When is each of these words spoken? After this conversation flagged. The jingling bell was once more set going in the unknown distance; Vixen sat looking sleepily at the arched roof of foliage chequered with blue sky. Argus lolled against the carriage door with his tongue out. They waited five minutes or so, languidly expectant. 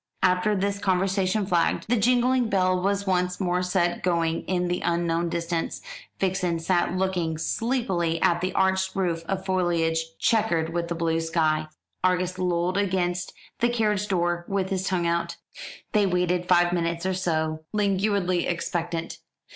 After 0.23 0.55
this 0.55 0.79
conversation 0.79 1.45
flagged. 1.45 1.85
The 1.87 1.95
jingling 1.95 2.49
bell 2.49 2.81
was 2.81 3.05
once 3.05 3.39
more 3.39 3.61
set 3.61 4.01
going 4.01 4.41
in 4.45 4.67
the 4.67 4.81
unknown 4.83 5.29
distance; 5.29 5.79
Vixen 6.19 6.57
sat 6.57 6.95
looking 6.97 7.37
sleepily 7.37 8.19
at 8.19 8.41
the 8.41 8.51
arched 8.53 8.95
roof 8.95 9.23
of 9.27 9.45
foliage 9.45 10.17
chequered 10.17 10.73
with 10.73 10.97
blue 10.97 11.19
sky. 11.19 11.67
Argus 12.03 12.39
lolled 12.39 12.77
against 12.79 13.33
the 13.59 13.69
carriage 13.69 14.07
door 14.07 14.43
with 14.47 14.71
his 14.71 14.87
tongue 14.87 15.05
out. 15.05 15.35
They 15.91 16.07
waited 16.07 16.47
five 16.47 16.73
minutes 16.73 17.05
or 17.05 17.13
so, 17.13 17.59
languidly 17.71 18.47
expectant. 18.47 19.19